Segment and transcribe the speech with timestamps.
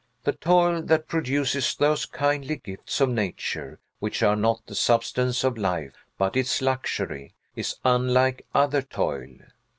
[0.23, 5.59] The toil that produces those kindly gifts of nature which are not the substance of
[5.59, 9.35] life, but its luxury, is unlike other toil.